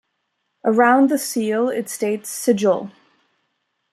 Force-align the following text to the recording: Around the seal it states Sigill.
Around 0.65 1.09
the 1.11 1.19
seal 1.19 1.69
it 1.69 1.87
states 1.87 2.31
Sigill. 2.31 2.89